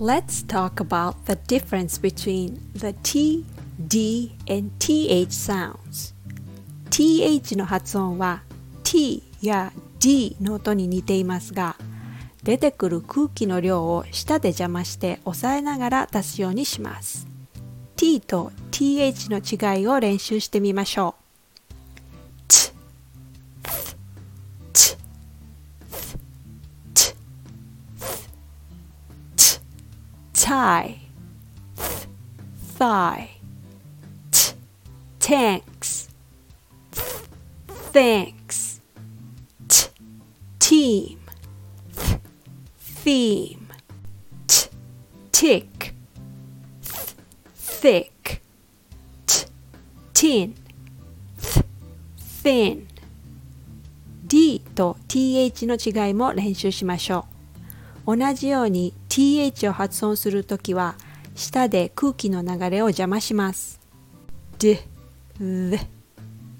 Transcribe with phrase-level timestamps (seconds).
[0.00, 3.44] Let's talk about the difference between the T,
[3.78, 6.14] D, and TH sounds.
[6.88, 8.42] TH の発音は
[8.82, 11.76] T や D の音に似ていますが、
[12.42, 17.28] 出てくる空気の量を舌で邪魔して抑えながら出すようにします。
[17.96, 21.29] T と TH の違いを練習してみましょう。
[30.50, 30.98] Tie,
[31.76, 32.08] th,
[32.76, 33.30] thigh,
[34.32, 34.52] t,
[35.20, 36.08] tanks,
[36.90, 37.04] th,
[37.92, 38.80] thanks,
[39.68, 39.86] t,
[40.58, 41.20] team,
[41.94, 42.18] th,
[42.80, 43.68] theme,
[44.48, 44.68] t,
[45.30, 45.94] tick,
[46.82, 47.14] th,
[47.54, 48.42] thick,
[49.26, 49.46] t,
[50.12, 50.54] tin,
[51.40, 51.64] th,
[52.42, 52.88] thin.
[54.26, 57.29] D と TH の違いも練習しましょう。
[58.16, 60.96] 同じように th を発音するときは
[61.34, 63.80] 舌で空気の流れを邪魔します。
[64.58, 64.78] d,
[65.38, 65.78] the,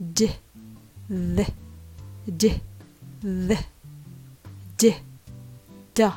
[0.00, 0.30] d,
[1.10, 1.44] the,
[2.26, 2.60] d,
[3.22, 3.64] th
[4.76, 4.94] d, d
[5.94, 6.14] th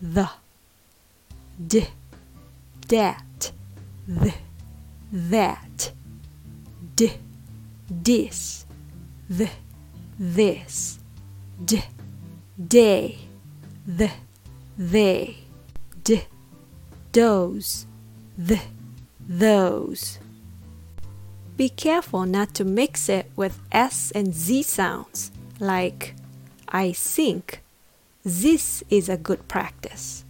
[0.00, 0.28] th
[1.58, 1.86] d,
[2.88, 3.52] that,
[4.06, 4.32] the,
[5.12, 5.92] that,
[6.96, 7.12] d,
[7.90, 8.66] this,
[9.28, 9.48] the,
[10.18, 11.00] this,
[11.64, 11.82] d,
[12.58, 13.18] day,
[13.86, 14.10] the,
[14.78, 15.38] they,
[16.04, 16.22] d,
[17.12, 17.86] those,
[18.36, 18.60] the,
[19.20, 20.18] those.
[21.56, 26.14] Be careful not to mix it with S and Z sounds, like
[26.68, 27.62] I think
[28.24, 30.24] this is a good practice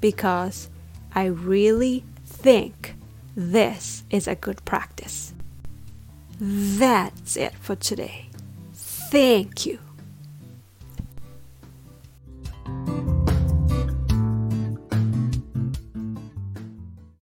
[0.00, 0.68] because
[1.14, 2.96] I really think
[3.34, 5.32] this is a good practice.
[6.38, 8.28] That's it for today.
[8.74, 9.85] Thank you